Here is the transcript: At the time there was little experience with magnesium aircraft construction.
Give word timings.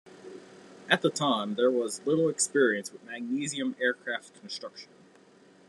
At 0.89 1.03
the 1.03 1.11
time 1.11 1.53
there 1.53 1.69
was 1.69 2.03
little 2.07 2.27
experience 2.27 2.91
with 2.91 3.03
magnesium 3.03 3.75
aircraft 3.79 4.33
construction. 4.39 4.89